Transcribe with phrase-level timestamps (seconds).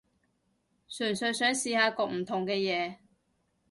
[0.89, 2.95] 純粹想試下焗唔同嘅嘢